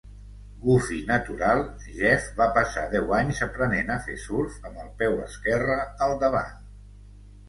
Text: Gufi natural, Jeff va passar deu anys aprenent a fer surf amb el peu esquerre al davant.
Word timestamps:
Gufi 0.67 0.95
natural, 1.09 1.59
Jeff 1.97 2.23
va 2.39 2.47
passar 2.55 2.85
deu 2.93 3.13
anys 3.17 3.41
aprenent 3.47 3.91
a 3.97 3.97
fer 4.07 4.15
surf 4.23 4.55
amb 4.71 4.79
el 4.85 4.89
peu 5.03 5.19
esquerre 5.27 5.77
al 6.07 6.15
davant. 6.25 6.65